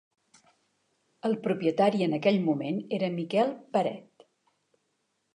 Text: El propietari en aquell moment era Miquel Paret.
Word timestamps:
El 1.27 1.35
propietari 1.43 2.01
en 2.05 2.17
aquell 2.17 2.39
moment 2.45 2.79
era 2.99 3.09
Miquel 3.19 3.53
Paret. 3.77 4.25